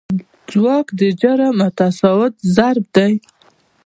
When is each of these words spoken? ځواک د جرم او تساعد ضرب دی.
ځواک 0.51 0.87
د 0.99 1.01
جرم 1.21 1.55
او 1.65 1.71
تساعد 1.79 2.33
ضرب 2.55 2.85
دی. 2.95 3.13